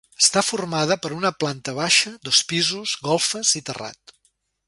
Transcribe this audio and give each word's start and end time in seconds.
Està 0.25 0.41
formada 0.45 0.95
per 1.03 1.11
una 1.17 1.31
planta 1.43 1.75
baixa, 1.81 2.13
dos 2.29 2.41
pisos, 2.53 2.97
golfes 3.09 3.55
i 3.61 3.63
terrat. 3.71 4.19